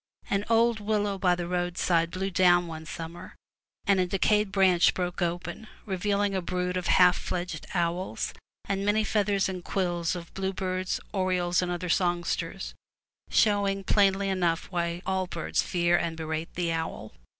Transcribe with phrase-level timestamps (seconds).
[0.31, 3.35] An old willow by the roadside blew down one summer,
[3.85, 8.33] and a decayed branch broke open, revealing a brood of half fledged owls,
[8.65, 12.73] and many feathers and quills of bluebirds, orioles, and other songsters,
[13.29, 17.11] showing plainly enough why all birds fear and berate the owl.